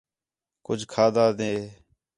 کُج 0.65 0.79
کھادا 0.91 1.25
ݙے 1.37 1.53